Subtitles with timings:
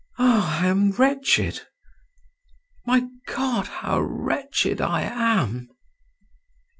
[0.17, 1.61] Ah, I am wretched….
[2.87, 5.69] My God, how wretched I am!"